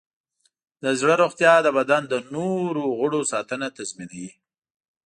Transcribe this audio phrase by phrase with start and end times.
[0.83, 4.29] د زړه روغتیا د بدن د نور غړو ساتنه تضمینوي.